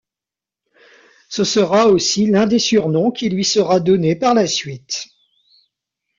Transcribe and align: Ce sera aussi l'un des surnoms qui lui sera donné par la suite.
Ce 1.29 1.43
sera 1.43 1.85
aussi 1.85 2.25
l'un 2.25 2.47
des 2.47 2.57
surnoms 2.57 3.11
qui 3.11 3.29
lui 3.29 3.45
sera 3.45 3.79
donné 3.79 4.15
par 4.15 4.33
la 4.33 4.47
suite. 4.47 5.05